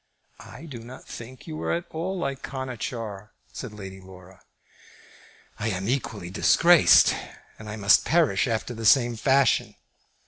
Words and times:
"I 0.39 0.65
do 0.65 0.79
not 0.79 1.05
think 1.07 1.45
you 1.45 1.61
are 1.61 1.71
at 1.71 1.85
all 1.91 2.17
like 2.17 2.41
Conachar," 2.41 3.33
said 3.53 3.71
Lady 3.71 4.01
Laura. 4.01 4.41
"I 5.59 5.67
am 5.67 5.87
equally 5.87 6.31
disgraced, 6.31 7.13
and 7.59 7.69
I 7.69 7.75
must 7.75 8.03
perish 8.03 8.47
after 8.47 8.73
the 8.73 8.87
same 8.87 9.15
fashion. 9.15 9.75